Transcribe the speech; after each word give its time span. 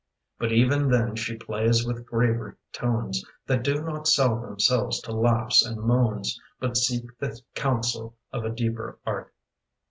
But 0.39 0.51
even 0.51 0.89
then 0.89 1.15
she 1.15 1.37
plays 1.37 1.85
with 1.85 2.07
graver 2.07 2.57
tones 2.73 3.23
That 3.45 3.63
do 3.63 3.83
not 3.83 4.07
sell 4.07 4.41
themselves 4.41 4.99
to 5.01 5.11
laughs 5.11 5.63
and 5.63 5.77
moans 5.77 6.41
But 6.59 6.75
seek 6.75 7.05
the 7.19 7.39
counsel 7.53 8.15
of 8.33 8.43
a 8.43 8.49
deeper 8.49 8.97
art. 9.05 9.31